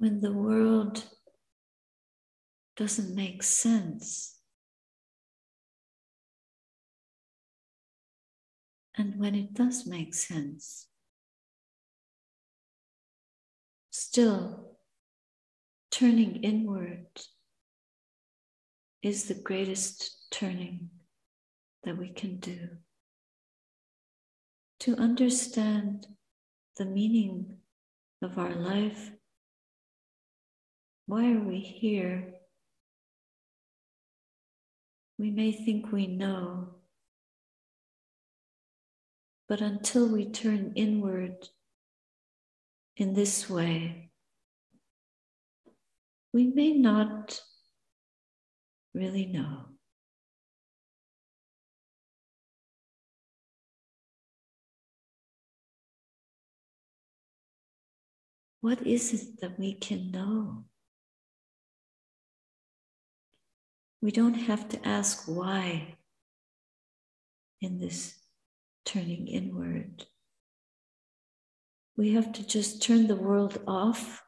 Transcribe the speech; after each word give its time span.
when 0.00 0.22
the 0.22 0.32
world 0.32 1.04
doesn't 2.74 3.14
make 3.14 3.42
sense. 3.42 4.38
And 8.96 9.20
when 9.20 9.34
it 9.34 9.52
does 9.52 9.86
make 9.86 10.14
sense, 10.14 10.86
still 13.90 14.78
turning 15.90 16.36
inward 16.44 17.06
is 19.02 19.24
the 19.24 19.34
greatest 19.34 20.30
turning 20.30 20.88
that 21.84 21.98
we 21.98 22.08
can 22.08 22.38
do. 22.38 22.70
To 24.80 24.96
understand 24.96 26.06
the 26.78 26.86
meaning 26.86 27.58
of 28.22 28.38
our 28.38 28.54
life. 28.54 29.10
Why 31.10 31.32
are 31.32 31.40
we 31.40 31.58
here? 31.58 32.34
We 35.18 35.32
may 35.32 35.50
think 35.50 35.90
we 35.90 36.06
know, 36.06 36.68
but 39.48 39.60
until 39.60 40.06
we 40.06 40.30
turn 40.30 40.70
inward 40.76 41.48
in 42.96 43.14
this 43.14 43.50
way, 43.50 44.12
we 46.32 46.46
may 46.46 46.74
not 46.74 47.40
really 48.94 49.26
know. 49.26 49.64
What 58.60 58.86
is 58.86 59.12
it 59.12 59.40
that 59.40 59.58
we 59.58 59.74
can 59.74 60.12
know? 60.12 60.66
We 64.02 64.10
don't 64.10 64.34
have 64.34 64.68
to 64.70 64.88
ask 64.88 65.24
why 65.26 65.96
in 67.60 67.78
this 67.78 68.14
turning 68.86 69.28
inward. 69.28 70.06
We 71.96 72.14
have 72.14 72.32
to 72.32 72.46
just 72.46 72.82
turn 72.82 73.08
the 73.08 73.16
world 73.16 73.60
off. 73.66 74.22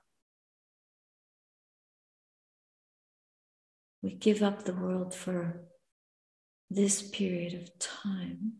We 4.02 4.12
give 4.12 4.42
up 4.42 4.64
the 4.64 4.74
world 4.74 5.14
for 5.14 5.62
this 6.68 7.00
period 7.00 7.54
of 7.54 7.78
time. 7.78 8.52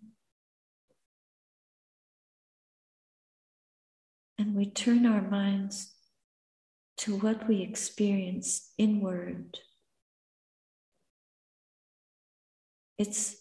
And 4.38 4.54
we 4.54 4.70
turn 4.70 5.04
our 5.04 5.20
minds 5.20 5.92
to 6.98 7.16
what 7.16 7.46
we 7.48 7.60
experience 7.60 8.72
inward. 8.78 9.58
It's 13.02 13.34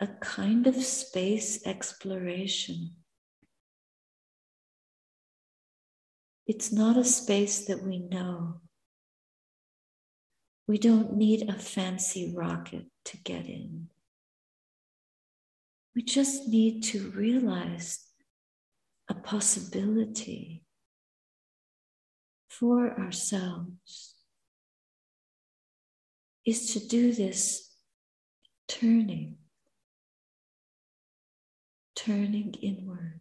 a 0.00 0.06
kind 0.06 0.66
of 0.66 0.74
space 0.74 1.66
exploration. 1.66 2.90
It's 6.46 6.70
not 6.70 6.98
a 6.98 7.04
space 7.04 7.64
that 7.64 7.82
we 7.82 8.00
know. 8.00 8.60
We 10.68 10.76
don't 10.76 11.16
need 11.16 11.48
a 11.48 11.54
fancy 11.54 12.34
rocket 12.36 12.84
to 13.06 13.16
get 13.16 13.46
in. 13.46 13.88
We 15.96 16.02
just 16.02 16.46
need 16.46 16.82
to 16.90 17.12
realize 17.12 18.06
a 19.08 19.14
possibility 19.14 20.64
for 22.50 22.90
ourselves 23.00 24.16
is 26.44 26.74
to 26.74 26.86
do 26.86 27.10
this 27.10 27.70
turning, 28.68 29.36
turning 31.94 32.54
inward. 32.54 33.20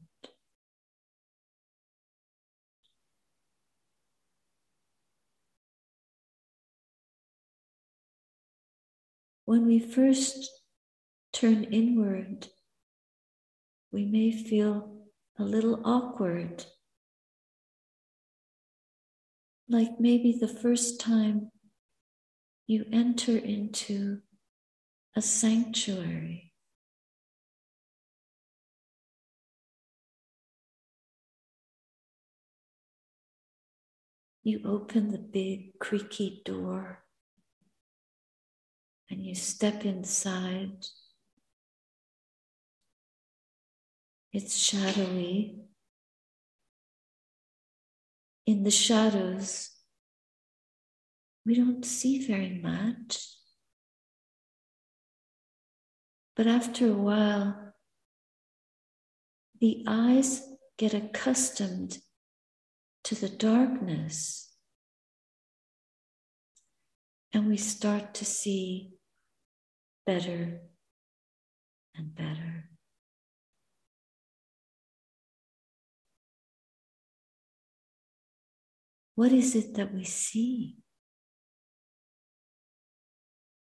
When 9.45 9.65
we 9.65 9.79
first 9.79 10.49
turn 11.33 11.65
inward, 11.65 12.47
we 13.91 14.05
may 14.05 14.31
feel 14.31 14.93
a 15.37 15.43
little 15.43 15.81
awkward. 15.85 16.65
Like 19.67 19.99
maybe 19.99 20.37
the 20.39 20.47
first 20.47 20.99
time 20.99 21.51
you 22.67 22.85
enter 22.91 23.37
into 23.37 24.21
a 25.15 25.21
sanctuary. 25.21 26.51
You 34.43 34.61
open 34.65 35.11
the 35.11 35.19
big 35.19 35.79
creaky 35.79 36.41
door 36.43 37.03
and 39.09 39.23
you 39.23 39.35
step 39.35 39.85
inside. 39.85 40.85
It's 44.33 44.57
shadowy. 44.57 45.59
In 48.45 48.63
the 48.63 48.71
shadows, 48.71 49.69
we 51.45 51.55
don't 51.55 51.85
see 51.85 52.25
very 52.25 52.59
much. 52.61 53.42
But 56.35 56.47
after 56.47 56.89
a 56.89 56.93
while, 56.93 57.73
the 59.61 59.83
eyes 59.87 60.41
get 60.77 60.93
accustomed 60.93 61.99
to 63.03 63.15
the 63.15 63.29
darkness, 63.29 64.51
and 67.33 67.47
we 67.47 67.57
start 67.57 68.15
to 68.15 68.25
see 68.25 68.93
better 70.05 70.61
and 71.95 72.15
better. 72.15 72.69
What 79.15 79.31
is 79.31 79.55
it 79.55 79.75
that 79.75 79.93
we 79.93 80.03
see? 80.03 80.77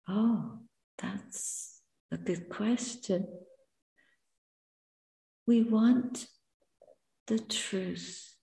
Oh, 0.06 0.58
that's 0.98 1.69
a 2.12 2.16
good 2.16 2.48
question. 2.48 3.28
We 5.46 5.62
want 5.62 6.26
the 7.26 7.38
truth. 7.38 8.34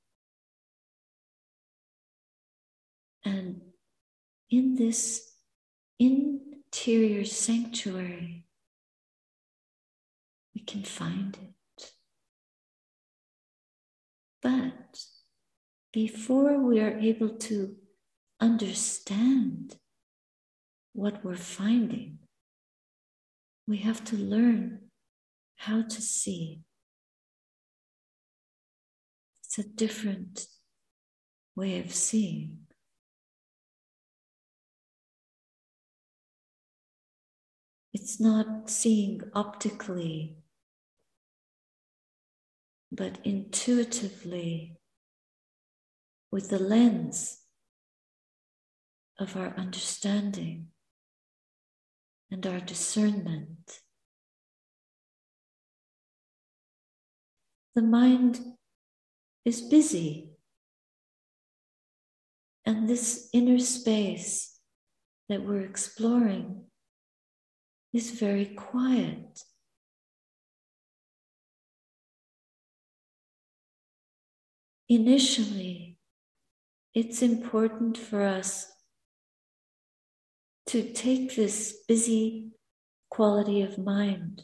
And 3.24 3.62
in 4.50 4.76
this 4.76 5.34
interior 6.00 7.26
sanctuary, 7.26 8.46
we 10.56 10.62
can 10.62 10.84
find 10.84 11.38
it. 11.42 11.92
But 14.42 15.00
before 15.92 16.60
we 16.60 16.80
are 16.80 16.98
able 16.98 17.30
to 17.30 17.76
understand 18.40 19.76
what 20.94 21.26
we're 21.26 21.36
finding, 21.36 22.20
we 23.68 23.78
have 23.78 24.04
to 24.06 24.16
learn 24.16 24.80
how 25.58 25.82
to 25.82 26.02
see. 26.02 26.62
It's 29.44 29.60
a 29.60 29.64
different 29.64 30.48
way 31.56 31.80
of 31.80 31.94
seeing. 31.94 32.60
It's 37.94 38.19
not 38.19 38.69
seeing 38.69 39.22
optically, 39.34 40.38
but 42.92 43.18
intuitively 43.24 44.78
with 46.31 46.50
the 46.50 46.60
lens 46.60 47.40
of 49.20 49.36
our 49.36 49.54
understanding 49.58 50.68
and 52.31 52.45
our 52.45 52.59
discernment. 52.59 53.81
The 57.75 57.81
mind 57.81 58.39
is 59.45 59.62
busy, 59.62 60.31
and 62.65 62.89
this 62.89 63.29
inner 63.33 63.59
space 63.59 64.59
that 65.29 65.44
we're 65.44 65.62
exploring 65.62 66.65
is 67.94 68.12
very 68.12 68.45
quiet. 68.45 69.44
Initially, 74.89 75.97
it's 76.94 77.21
important 77.21 77.97
for 77.97 78.24
us 78.24 78.71
to 80.68 80.84
take 80.92 81.36
this 81.36 81.78
busy 81.88 82.52
quality 83.10 83.62
of 83.62 83.78
mind 83.78 84.44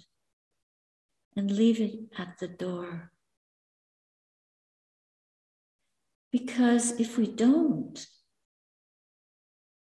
and 1.35 1.51
leave 1.51 1.81
it 1.81 1.95
at 2.17 2.37
the 2.39 2.47
door. 2.47 3.11
Because 6.31 6.99
if 6.99 7.17
we 7.17 7.27
don't, 7.27 8.07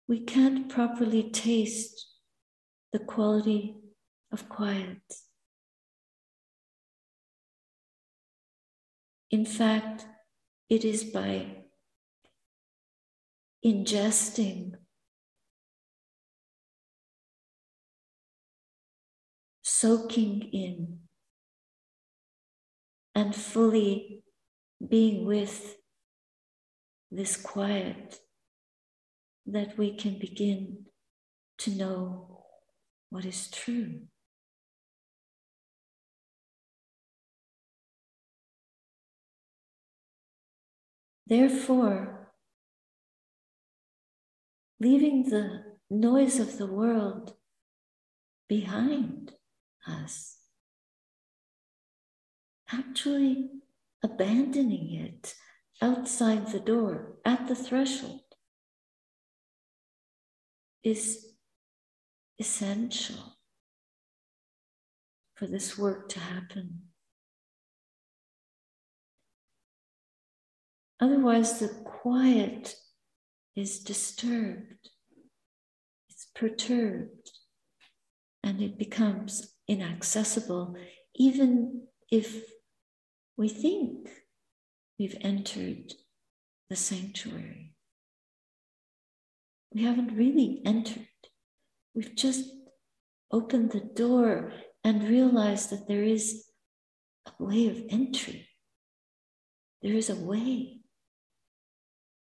we 0.06 0.20
can't 0.20 0.68
properly 0.68 1.30
taste 1.30 2.06
the 2.92 2.98
quality 2.98 3.76
of 4.32 4.48
quiet. 4.48 5.02
In 9.30 9.44
fact, 9.44 10.06
it 10.70 10.84
is 10.84 11.04
by 11.04 11.64
ingesting 13.64 14.77
soaking 19.80 20.42
in 20.52 20.98
and 23.14 23.32
fully 23.32 24.24
being 24.88 25.24
with 25.24 25.76
this 27.12 27.36
quiet 27.36 28.18
that 29.46 29.78
we 29.78 29.96
can 29.96 30.18
begin 30.18 30.84
to 31.58 31.70
know 31.70 32.44
what 33.10 33.24
is 33.24 33.48
true. 33.52 34.00
Therefore, 41.24 42.32
leaving 44.80 45.28
the 45.30 45.62
noise 45.88 46.40
of 46.40 46.58
the 46.58 46.66
world 46.66 47.34
behind 48.48 49.37
us, 49.88 50.36
actually 52.72 53.50
abandoning 54.02 54.94
it 54.94 55.34
outside 55.80 56.48
the 56.48 56.60
door, 56.60 57.16
at 57.24 57.46
the 57.48 57.54
threshold, 57.54 58.20
is 60.82 61.26
essential 62.38 63.36
for 65.34 65.46
this 65.46 65.78
work 65.78 66.08
to 66.08 66.20
happen. 66.20 66.80
Otherwise, 71.00 71.60
the 71.60 71.68
quiet 71.68 72.74
is 73.54 73.78
disturbed, 73.80 74.90
it's 76.10 76.26
perturbed, 76.34 77.30
and 78.42 78.60
it 78.60 78.78
becomes 78.78 79.54
inaccessible, 79.68 80.74
even 81.14 81.82
if 82.10 82.42
we 83.36 83.48
think 83.48 84.08
we've 84.98 85.16
entered 85.20 85.92
the 86.70 86.76
sanctuary. 86.76 87.74
We 89.72 89.84
haven't 89.84 90.16
really 90.16 90.62
entered. 90.64 91.06
We've 91.94 92.14
just 92.14 92.50
opened 93.30 93.72
the 93.72 93.80
door 93.80 94.52
and 94.82 95.08
realized 95.08 95.70
that 95.70 95.86
there 95.86 96.02
is 96.02 96.46
a 97.26 97.42
way 97.42 97.68
of 97.68 97.82
entry. 97.90 98.48
There 99.82 99.94
is 99.94 100.10
a 100.10 100.16
way. 100.16 100.80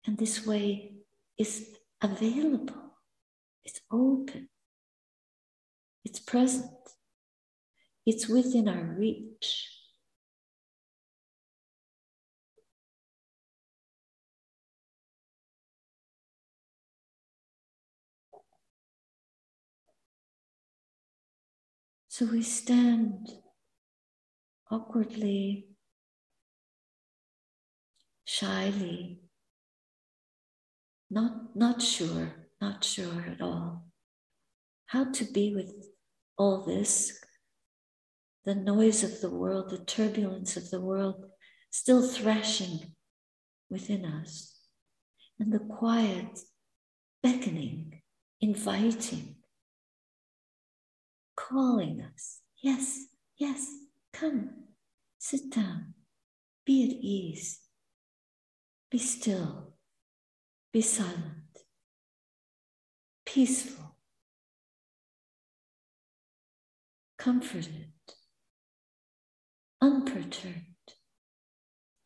And 0.07 0.19
this 0.19 0.47
way 0.47 0.93
is 1.39 1.69
available, 2.03 2.95
it's 3.65 3.81
open, 3.91 4.49
it's 6.05 6.21
present, 6.21 6.71
it's 8.07 8.29
within 8.29 8.69
our 8.69 8.85
reach. 8.97 9.69
So 22.09 22.25
we 22.25 22.41
stand 22.43 23.29
awkwardly, 24.71 25.67
shyly, 28.25 29.21
not, 31.11 31.55
not 31.55 31.83
sure, 31.83 32.49
not 32.59 32.83
sure 32.83 33.27
at 33.31 33.43
all 33.43 33.87
how 34.87 35.11
to 35.11 35.25
be 35.25 35.55
with 35.55 35.89
all 36.39 36.65
this 36.65 37.21
the 38.47 38.55
noise 38.55 39.03
of 39.03 39.21
the 39.21 39.29
world, 39.29 39.71
the 39.71 39.85
turbulence 39.85 40.57
of 40.57 40.71
the 40.71 40.81
world 40.81 41.27
still 41.71 42.09
thrashing 42.09 42.95
within 43.69 44.05
us, 44.05 44.57
and 45.39 45.53
the 45.53 45.59
quiet 45.59 46.39
beckoning, 47.23 48.01
inviting 48.41 49.35
calling 51.35 52.01
us. 52.01 52.41
Yes, 52.63 53.07
yes, 53.37 53.69
come, 54.13 54.51
sit 55.19 55.51
down, 55.51 55.95
be 56.65 56.85
at 56.85 56.97
ease, 57.05 57.61
be 58.91 58.99
still, 58.99 59.75
be 60.73 60.81
silent, 60.81 61.65
peaceful, 63.25 63.97
comforted, 67.19 67.93
unperturbed. 69.81 70.95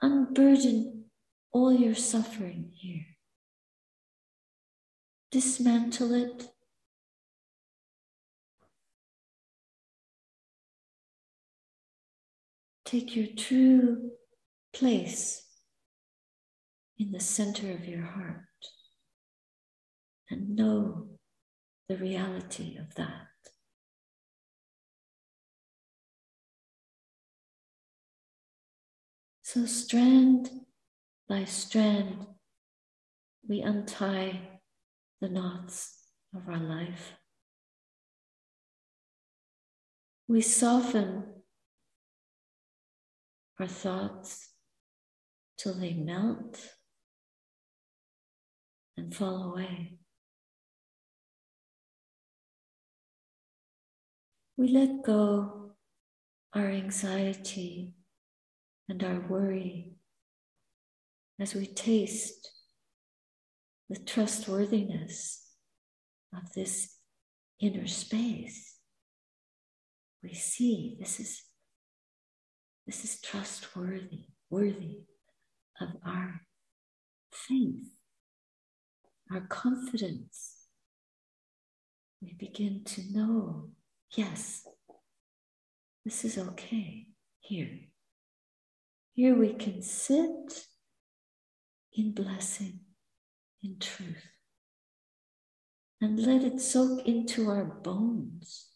Unburden 0.02 1.04
all 1.52 1.72
your 1.72 1.94
suffering 1.94 2.70
here. 2.74 3.06
Dismantle 5.30 6.14
it 6.14 6.50
Take 12.90 13.14
your 13.14 13.28
true 13.36 14.10
place 14.72 15.44
in 16.98 17.12
the 17.12 17.20
center 17.20 17.70
of 17.70 17.84
your 17.84 18.02
heart 18.02 18.40
and 20.28 20.56
know 20.56 21.06
the 21.88 21.96
reality 21.96 22.76
of 22.78 22.92
that. 22.96 23.29
So, 29.52 29.66
strand 29.66 30.48
by 31.28 31.42
strand, 31.42 32.24
we 33.48 33.62
untie 33.62 34.60
the 35.20 35.28
knots 35.28 36.04
of 36.32 36.48
our 36.48 36.60
life. 36.60 37.14
We 40.28 40.40
soften 40.40 41.24
our 43.58 43.66
thoughts 43.66 44.50
till 45.58 45.74
they 45.74 45.94
melt 45.94 46.60
and 48.96 49.12
fall 49.12 49.52
away. 49.52 49.98
We 54.56 54.68
let 54.68 55.02
go 55.02 55.72
our 56.54 56.68
anxiety 56.68 57.94
and 58.90 59.04
our 59.04 59.20
worry 59.28 59.92
as 61.40 61.54
we 61.54 61.64
taste 61.64 62.50
the 63.88 63.96
trustworthiness 63.96 65.46
of 66.34 66.52
this 66.54 66.96
inner 67.60 67.86
space. 67.86 68.78
We 70.24 70.34
see 70.34 70.96
this 70.98 71.20
is 71.20 71.44
this 72.84 73.04
is 73.04 73.20
trustworthy, 73.20 74.24
worthy 74.50 75.04
of 75.80 75.90
our 76.04 76.42
faith, 77.30 77.92
our 79.32 79.42
confidence. 79.42 80.56
We 82.20 82.34
begin 82.36 82.82
to 82.86 83.02
know 83.12 83.70
yes, 84.16 84.66
this 86.04 86.24
is 86.24 86.38
okay 86.38 87.06
here. 87.38 87.89
Here 89.20 89.34
we 89.34 89.52
can 89.52 89.82
sit 89.82 90.64
in 91.92 92.12
blessing, 92.12 92.80
in 93.62 93.78
truth, 93.78 94.24
and 96.00 96.18
let 96.18 96.42
it 96.42 96.58
soak 96.58 97.06
into 97.06 97.50
our 97.50 97.66
bones 97.66 98.68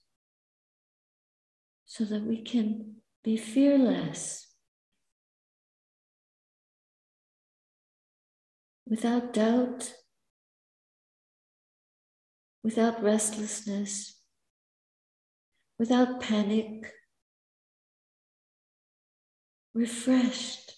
so 1.86 2.04
that 2.04 2.24
we 2.24 2.42
can 2.42 2.96
be 3.22 3.38
fearless. 3.38 4.54
without 8.86 9.32
doubt, 9.32 9.94
without 12.62 13.02
restlessness, 13.02 14.20
without 15.78 16.20
panic, 16.20 16.92
refreshed. 19.74 20.72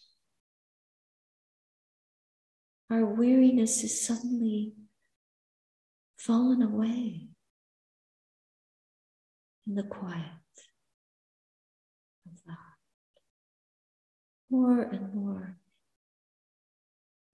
Our 2.90 3.04
weariness 3.04 3.84
is 3.84 4.06
suddenly 4.06 4.74
fallen 6.16 6.62
away 6.62 7.28
in 9.66 9.74
the 9.74 9.82
quiet 9.82 10.22
of 12.26 12.40
the 12.46 12.52
heart. 12.52 12.60
More 14.50 14.82
and 14.82 15.12
more, 15.12 15.58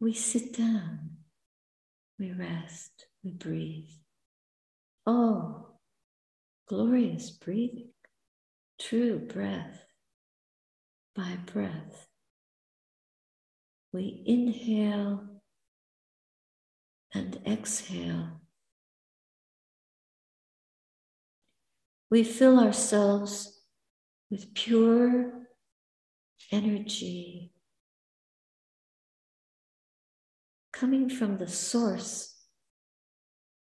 we 0.01 0.15
sit 0.15 0.57
down, 0.57 1.19
we 2.19 2.33
rest, 2.33 3.07
we 3.23 3.31
breathe. 3.31 3.91
Oh, 5.07 5.67
glorious 6.67 7.31
breathing, 7.31 7.91
true 8.81 9.19
breath 9.19 9.85
by 11.15 11.39
breath. 11.47 12.07
We 13.93 14.23
inhale 14.27 15.43
and 17.15 17.41
exhale. 17.47 18.41
We 22.11 22.25
fill 22.25 22.59
ourselves 22.59 23.61
with 24.31 24.55
pure 24.55 25.33
energy 26.51 27.53
coming 30.73 31.09
from 31.09 31.39
the 31.39 31.49
source 31.49 32.35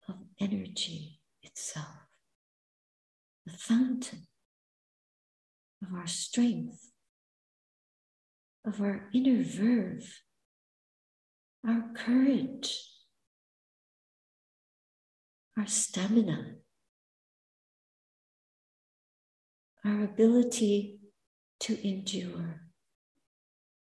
of 0.10 0.16
energy 0.40 1.22
itself, 1.44 2.08
the 3.46 3.54
fountain 3.54 4.28
of 5.82 5.94
our 5.94 6.08
strength, 6.08 6.92
of 8.66 8.82
our 8.82 9.10
inner 9.14 9.44
verve, 9.44 10.22
our 11.68 11.84
courage, 11.96 12.90
our 15.58 15.68
stamina, 15.68 16.56
our 19.86 20.04
ability 20.04 21.00
to 21.60 21.88
endure 21.88 22.62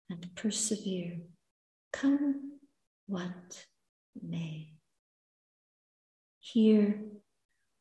and 0.09 0.27
persevere, 0.35 1.17
come 1.91 2.59
what 3.07 3.65
may. 4.21 4.73
Here 6.39 7.01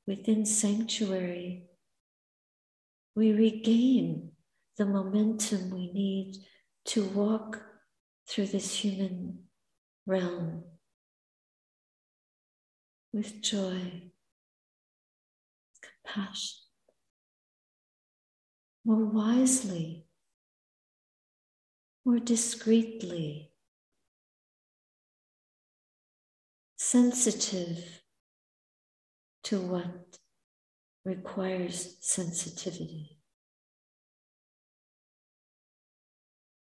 within 0.06 0.46
sanctuary, 0.46 1.66
we 3.14 3.32
regain 3.32 4.32
the 4.76 4.86
momentum 4.86 5.70
we 5.70 5.92
need 5.92 6.36
to 6.86 7.04
walk 7.04 7.62
through 8.28 8.46
this 8.46 8.76
human 8.76 9.44
realm 10.06 10.64
with 13.12 13.40
joy, 13.40 14.10
compassion, 15.82 16.58
more 18.84 19.04
wisely, 19.04 20.06
more 22.04 22.18
discreetly, 22.18 23.50
sensitive 26.76 28.02
to 29.44 29.60
what 29.60 30.18
requires 31.04 31.96
sensitivity. 32.00 33.13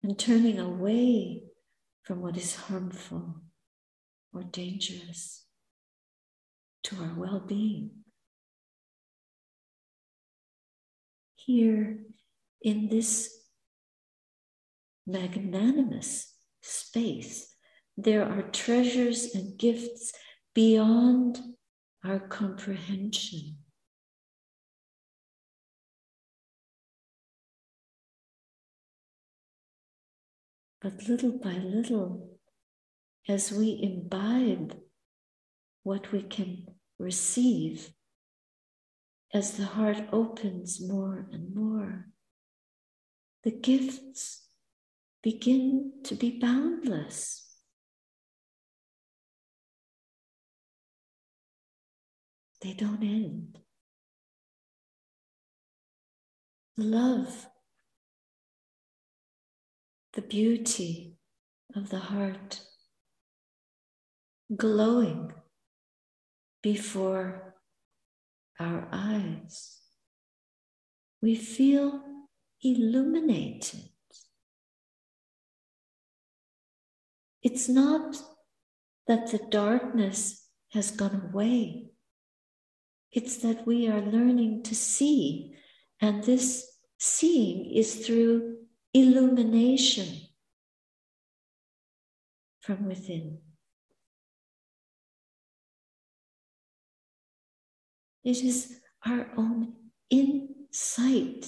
And 0.04 0.18
turning 0.18 0.60
away 0.60 1.44
from 2.04 2.22
what 2.22 2.38
is 2.38 2.56
harmful 2.56 3.42
or 4.34 4.44
dangerous 4.44 5.46
to 6.84 6.96
our 6.98 7.13
well 7.18 7.39
being. 7.39 7.92
Here 11.36 12.00
in 12.62 12.89
this 12.89 13.34
magnanimous 15.06 16.34
space, 16.62 17.54
there 17.98 18.24
are 18.24 18.44
treasures 18.44 19.34
and 19.34 19.58
gifts 19.58 20.13
beyond 20.54 21.39
our 22.04 22.20
comprehension. 22.20 23.58
But 30.88 31.10
little 31.10 31.34
by 31.38 31.58
little, 31.58 32.39
as 33.27 33.51
we 33.51 33.77
imbibe 33.84 34.74
what 35.84 36.13
we 36.13 36.22
can 36.22 36.65
receive, 36.98 37.91
as 39.34 39.58
the 39.58 39.65
heart 39.65 39.98
opens 40.13 40.79
more 40.79 41.27
and 41.34 41.53
more, 41.53 42.06
the 43.44 43.51
gifts 43.51 44.48
begin 45.22 45.91
to 46.06 46.15
be 46.15 46.39
boundless. 46.39 47.53
They 52.62 52.72
don't 52.72 53.03
end. 53.03 53.60
Love, 56.77 57.46
the 60.17 60.21
beauty 60.24 61.13
of 61.75 61.91
the 61.91 62.00
heart, 62.00 62.62
glowing 64.55 65.31
before 66.63 67.53
our 68.59 68.88
eyes. 68.91 69.79
We 71.21 71.36
feel 71.36 72.01
illuminated. 72.63 73.89
It's 77.43 77.69
not 77.69 78.19
that 79.05 79.29
the 79.29 79.41
darkness 79.51 80.47
has 80.71 80.89
gone 80.89 81.29
away. 81.31 81.91
It's 83.12 83.38
that 83.38 83.67
we 83.67 83.88
are 83.88 84.01
learning 84.01 84.63
to 84.63 84.74
see, 84.74 85.55
and 86.01 86.24
this 86.24 86.65
seeing 86.97 87.71
is 87.71 88.07
through 88.07 88.56
illumination 88.94 90.22
from 92.62 92.88
within. 92.88 93.39
It 98.24 98.44
is 98.44 98.79
our 99.06 99.29
own 99.38 99.74
insight 100.10 101.48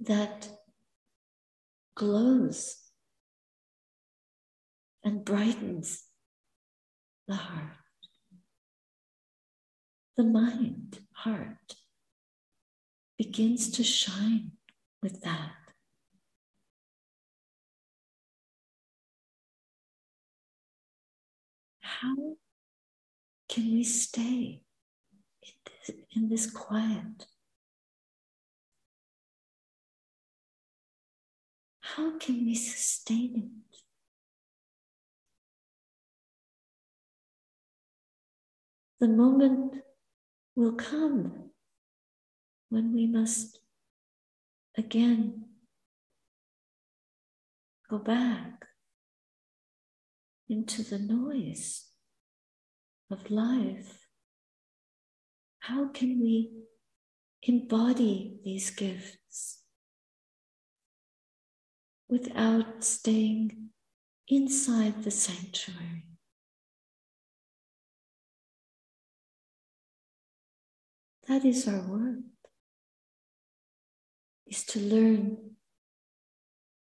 that 0.00 0.48
glows 1.94 2.76
and 5.04 5.24
brightens 5.24 6.04
the 7.28 7.34
heart. 7.34 7.76
The 10.16 10.24
mind, 10.24 11.00
heart, 11.12 11.76
begins 13.18 13.70
to 13.72 13.84
shine 13.84 14.52
with 15.02 15.20
that. 15.22 15.63
How 22.00 22.36
can 23.48 23.72
we 23.72 23.84
stay 23.84 24.62
in 25.42 25.52
this, 25.64 25.96
in 26.16 26.28
this 26.28 26.50
quiet? 26.50 27.26
How 31.80 32.18
can 32.18 32.44
we 32.46 32.54
sustain 32.56 33.50
it? 33.72 33.78
The 38.98 39.08
moment 39.08 39.76
will 40.56 40.72
come 40.72 41.50
when 42.70 42.92
we 42.92 43.06
must 43.06 43.60
again 44.76 45.44
go 47.88 47.98
back 47.98 48.66
into 50.48 50.82
the 50.82 50.98
noise 50.98 51.86
of 53.10 53.30
life? 53.30 54.06
How 55.60 55.88
can 55.88 56.20
we 56.20 56.50
embody 57.42 58.38
these 58.44 58.70
gifts 58.70 59.62
without 62.08 62.84
staying 62.84 63.70
inside 64.28 65.02
the 65.02 65.10
sanctuary? 65.10 66.06
That 71.26 71.44
is 71.46 71.66
our 71.66 71.80
work, 71.88 72.18
is 74.46 74.62
to 74.66 74.80
learn 74.80 75.56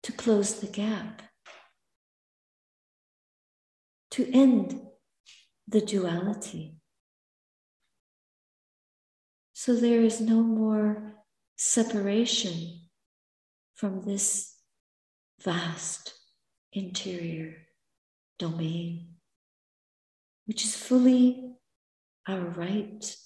to 0.02 0.12
close 0.12 0.58
the 0.58 0.66
gap 0.66 1.22
to 4.12 4.30
end 4.32 4.78
the 5.66 5.80
duality. 5.80 6.76
So 9.54 9.74
there 9.74 10.02
is 10.02 10.20
no 10.20 10.42
more 10.42 11.14
separation 11.56 12.80
from 13.74 14.02
this 14.02 14.54
vast 15.42 16.12
interior 16.72 17.56
domain, 18.38 19.14
which 20.46 20.64
is 20.64 20.76
fully 20.76 21.54
our 22.28 22.40
right, 22.40 23.16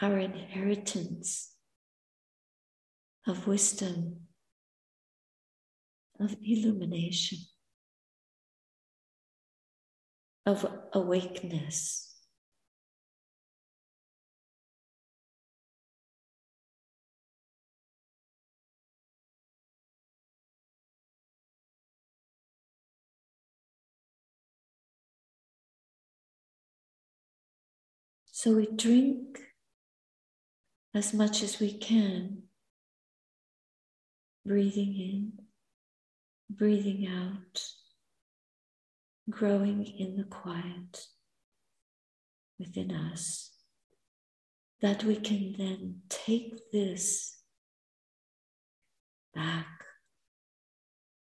our 0.00 0.18
inheritance 0.18 1.52
of 3.26 3.48
wisdom, 3.48 4.20
of 6.20 6.36
illumination, 6.44 7.38
of 10.46 10.64
awakeness. 10.92 12.14
So 28.30 28.52
we 28.52 28.66
drink 28.66 29.40
as 30.94 31.12
much 31.12 31.42
as 31.42 31.58
we 31.58 31.72
can, 31.72 32.44
breathing 34.44 34.94
in, 34.94 35.32
breathing 36.48 37.08
out, 37.08 37.75
growing 39.28 39.84
in 39.84 40.16
the 40.16 40.24
quiet 40.24 41.06
within 42.58 42.92
us, 42.92 43.50
that 44.80 45.04
we 45.04 45.16
can 45.16 45.54
then 45.58 46.00
take 46.08 46.70
this 46.72 47.36
back 49.34 49.66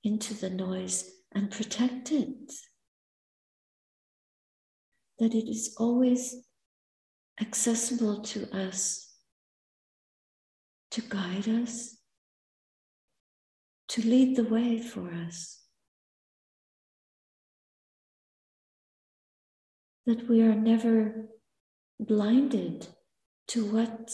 into 0.03 0.35
the 0.35 0.51
noise 0.51 1.11
and 1.33 1.51
protect 1.51 2.11
it. 2.11 2.53
That 5.19 5.35
it 5.35 5.49
is 5.49 5.77
always 5.79 6.37
accessible 7.41 8.23
to 8.23 8.51
us 8.57 9.11
to 10.91 11.03
guide 11.03 11.49
us, 11.49 11.97
to 13.89 14.03
lead 14.03 14.37
the 14.37 14.45
way 14.45 14.81
for 14.81 15.13
us. 15.13 15.60
That 20.11 20.29
we 20.29 20.43
are 20.43 20.57
never 20.57 21.29
blinded 22.01 22.89
to 23.47 23.65
what 23.65 24.11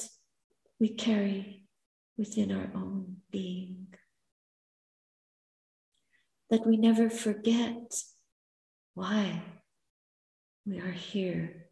we 0.79 0.91
carry 0.91 1.63
within 2.19 2.53
our 2.53 2.71
own 2.75 3.23
being. 3.31 3.87
That 6.51 6.67
we 6.67 6.77
never 6.77 7.09
forget 7.09 7.95
why 8.93 9.41
we 10.67 10.81
are 10.81 10.93
here 10.93 11.71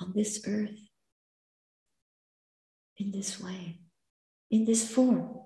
on 0.00 0.12
this 0.16 0.42
earth 0.44 0.88
in 2.96 3.12
this 3.12 3.40
way, 3.40 3.78
in 4.50 4.64
this 4.64 4.90
form. 4.90 5.36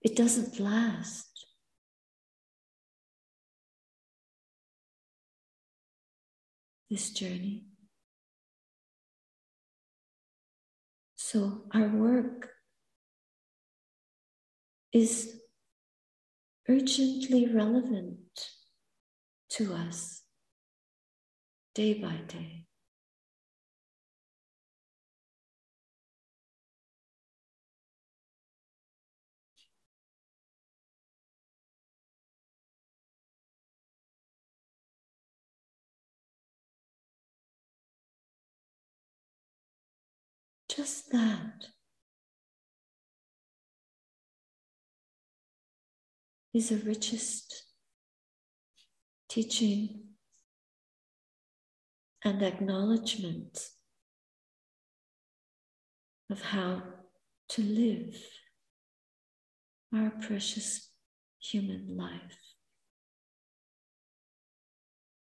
It 0.00 0.14
doesn't 0.14 0.60
last. 0.60 1.25
This 6.90 7.10
journey. 7.10 7.64
So, 11.16 11.64
our 11.74 11.88
work 11.88 12.50
is 14.92 15.40
urgently 16.68 17.52
relevant 17.52 18.18
to 19.50 19.74
us 19.74 20.22
day 21.74 21.94
by 21.94 22.16
day. 22.28 22.66
Just 40.76 41.10
that. 41.10 41.68
Is 46.52 46.68
the 46.68 46.76
richest 46.76 47.64
teaching 49.26 50.04
and 52.22 52.42
acknowledgement 52.42 53.58
of 56.30 56.42
how 56.42 56.82
to 57.48 57.62
live 57.62 58.16
our 59.94 60.10
precious 60.10 60.90
human 61.40 61.96
life. 61.96 62.38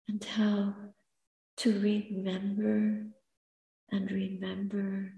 And 0.08 0.24
how 0.24 0.76
to 1.58 1.80
remember 1.80 3.06
and 3.92 4.12
remember 4.12 5.14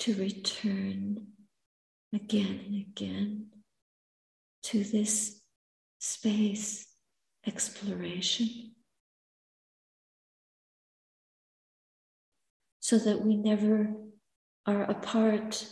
to 0.00 0.14
return 0.14 1.26
again 2.14 2.60
and 2.66 2.86
again 2.86 3.46
to 4.62 4.84
this 4.84 5.40
space 5.98 6.86
exploration 7.46 8.72
so 12.80 12.98
that 12.98 13.20
we 13.22 13.36
never 13.36 13.90
are 14.66 14.82
apart 14.84 15.66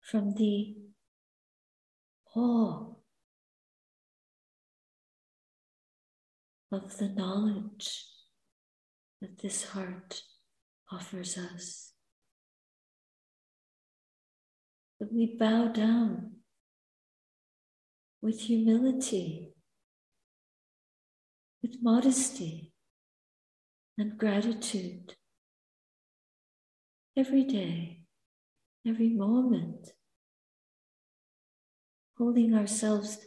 from 0.00 0.34
the 0.34 0.74
awe 2.34 2.94
of 6.70 6.98
the 6.98 7.08
knowledge 7.08 8.06
that 9.20 9.38
this 9.40 9.70
heart 9.70 10.22
offers 10.90 11.36
us. 11.38 11.92
That 15.00 15.12
we 15.12 15.36
bow 15.38 15.68
down 15.68 16.32
with 18.20 18.40
humility 18.40 19.54
with 21.62 21.82
modesty 21.82 22.72
and 23.96 24.16
gratitude 24.16 25.14
every 27.16 27.44
day, 27.44 28.00
every 28.86 29.08
moment, 29.08 29.90
holding 32.16 32.54
ourselves 32.54 33.18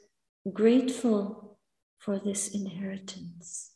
grateful 0.51 1.60
for 1.97 2.19
this 2.19 2.53
inheritance, 2.53 3.71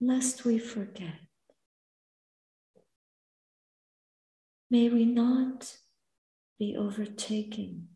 lest 0.00 0.44
we 0.44 0.58
forget. 0.58 1.27
May 4.70 4.90
we 4.90 5.06
not 5.06 5.76
be 6.58 6.76
overtaken 6.76 7.88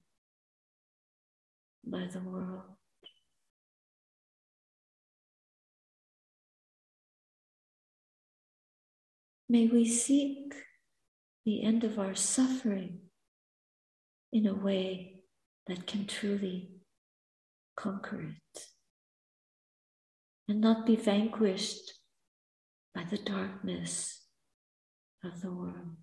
by 1.84 2.06
the 2.10 2.20
world. 2.20 2.62
May 9.48 9.66
we 9.66 9.84
seek 9.86 10.54
the 11.44 11.62
end 11.62 11.84
of 11.84 11.98
our 11.98 12.14
suffering 12.14 13.00
in 14.32 14.46
a 14.46 14.54
way 14.54 15.20
that 15.66 15.86
can 15.86 16.06
truly 16.06 16.70
conquer 17.76 18.22
it 18.22 18.62
and 20.48 20.60
not 20.62 20.86
be 20.86 20.96
vanquished 20.96 21.92
by 22.94 23.04
the 23.04 23.18
darkness 23.18 24.22
of 25.22 25.42
the 25.42 25.52
world. 25.52 26.01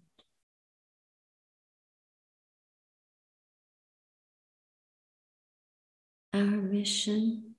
Our 6.32 6.44
mission 6.44 7.56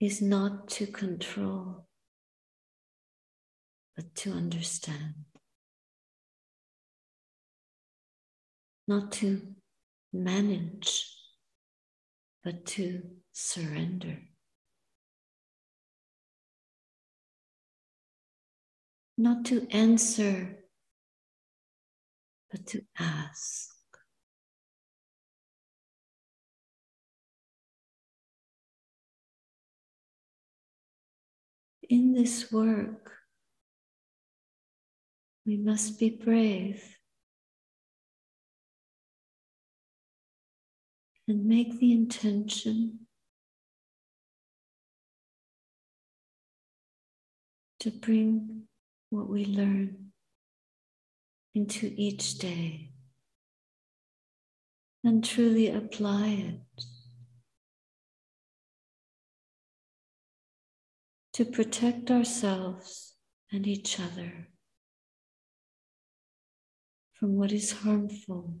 is 0.00 0.22
not 0.22 0.68
to 0.68 0.86
control, 0.86 1.86
but 3.94 4.14
to 4.16 4.32
understand. 4.32 5.14
Not 8.88 9.12
to 9.12 9.42
manage, 10.12 11.06
but 12.42 12.64
to 12.66 13.02
surrender. 13.32 14.18
Not 19.18 19.44
to 19.46 19.66
answer, 19.70 20.64
but 22.50 22.66
to 22.68 22.82
ask. 22.98 23.73
In 31.94 32.12
this 32.12 32.50
work, 32.50 33.12
we 35.46 35.56
must 35.56 36.00
be 36.00 36.10
brave 36.10 36.82
and 41.28 41.44
make 41.46 41.78
the 41.78 41.92
intention 41.92 43.06
to 47.78 47.92
bring 47.92 48.64
what 49.10 49.28
we 49.28 49.44
learn 49.44 50.10
into 51.54 51.94
each 51.96 52.38
day 52.38 52.90
and 55.04 55.22
truly 55.22 55.68
apply 55.68 56.26
it 56.26 56.84
to 61.34 61.44
protect 61.44 62.12
ourselves 62.12 63.14
and 63.50 63.66
each 63.66 63.98
other 63.98 64.48
from 67.14 67.36
what 67.36 67.50
is 67.50 67.72
harmful. 67.72 68.58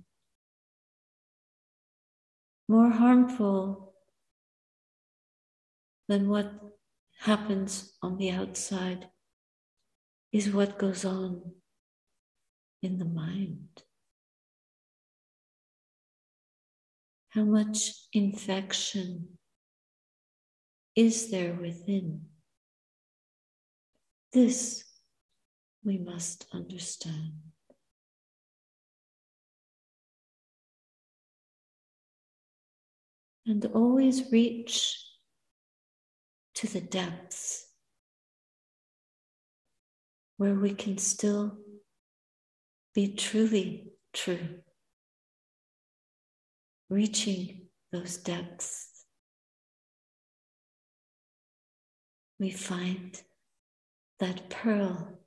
More 2.68 2.90
harmful 2.90 3.94
than 6.08 6.28
what 6.28 6.52
happens 7.20 7.92
on 8.02 8.16
the 8.16 8.30
outside 8.30 9.08
is 10.32 10.50
what 10.50 10.78
goes 10.78 11.04
on 11.04 11.52
in 12.82 12.98
the 12.98 13.04
mind. 13.04 13.68
How 17.28 17.44
much 17.44 17.92
infection 18.12 19.38
is 20.96 21.30
there 21.30 21.54
within? 21.54 22.33
This 24.34 24.82
we 25.84 25.96
must 25.96 26.46
understand. 26.52 27.34
And 33.46 33.64
always 33.66 34.32
reach 34.32 34.98
to 36.56 36.66
the 36.66 36.80
depths 36.80 37.68
where 40.36 40.54
we 40.54 40.74
can 40.74 40.98
still 40.98 41.56
be 42.92 43.14
truly 43.14 43.92
true, 44.12 44.62
reaching 46.90 47.68
those 47.92 48.16
depths. 48.16 48.88
We 52.40 52.50
find 52.50 53.22
that 54.20 54.50
pearl 54.50 55.18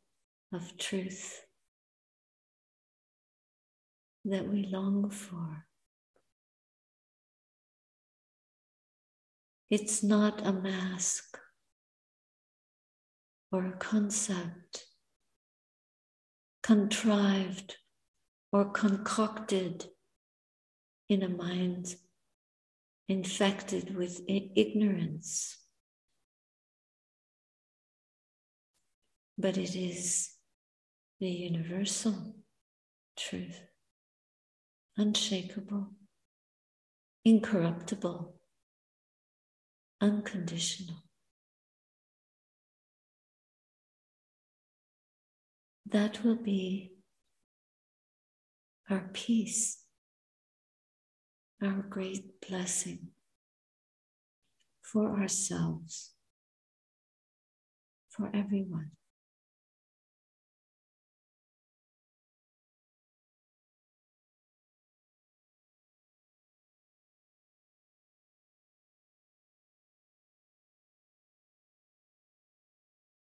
of 0.54 0.78
truth 0.78 1.42
that 4.26 4.48
we 4.48 4.66
long 4.72 5.10
for. 5.10 5.66
It's 9.70 10.02
not 10.04 10.46
a 10.46 10.54
mask 10.54 11.38
or 13.52 13.66
a 13.66 13.78
concept 13.78 14.86
contrived 16.64 17.78
or 18.52 18.66
concocted 18.66 19.86
in 21.10 21.24
a 21.24 21.30
mind 21.30 21.96
infected 23.08 23.96
with 23.96 24.22
ignorance. 24.28 25.58
But 29.38 29.58
it 29.58 29.76
is 29.76 30.32
the 31.20 31.30
universal 31.30 32.36
truth, 33.16 33.62
unshakable, 34.98 35.92
incorruptible, 37.24 38.36
unconditional. 40.02 41.04
that 45.92 46.24
will 46.24 46.36
be 46.36 46.92
our 48.90 49.10
peace, 49.14 49.84
our 51.62 51.86
great 51.90 52.42
blessing 52.48 53.10
for 54.82 55.20
ourselves, 55.20 56.12
for 58.10 58.30
everyone. 58.34 58.92